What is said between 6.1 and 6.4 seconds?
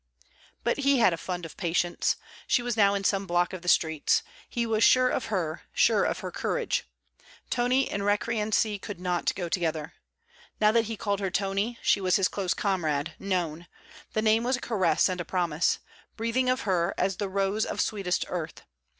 her